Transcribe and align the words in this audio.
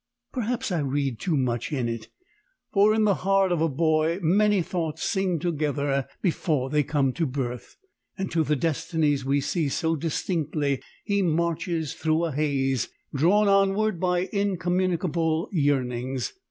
Perhaps 0.33 0.71
I 0.71 0.79
read 0.79 1.19
too 1.19 1.37
much 1.37 1.71
in 1.71 1.87
it, 1.87 2.07
for 2.73 2.95
in 2.95 3.03
the 3.03 3.13
heart 3.21 3.51
of 3.51 3.61
a 3.61 3.69
boy 3.69 4.17
many 4.23 4.63
thoughts 4.63 5.03
sing 5.03 5.37
together 5.37 6.07
before 6.23 6.71
they 6.71 6.81
come 6.81 7.13
to 7.13 7.27
birth, 7.27 7.77
and 8.17 8.31
to 8.31 8.43
the 8.43 8.55
destinies 8.55 9.23
we 9.23 9.39
see 9.41 9.69
so 9.69 9.95
distinctly 9.95 10.81
he 11.03 11.21
marches 11.21 11.93
through 11.93 12.25
a 12.25 12.31
haze, 12.31 12.89
drawn 13.13 13.47
onward 13.47 13.99
by 13.99 14.27
incommunicable 14.33 15.49
yearnings. 15.51 16.33